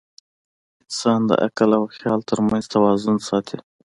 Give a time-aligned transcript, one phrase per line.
[0.83, 3.57] انسان د عقل او خیال تر منځ توازن ساتي.